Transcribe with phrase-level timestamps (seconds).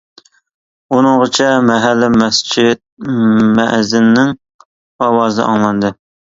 [0.95, 2.83] ئۇنىڭغىچە مەھەللە مەسچىت
[3.61, 4.35] مەزىنىنىڭ
[5.09, 5.97] ئاۋازى ئاڭلاندى.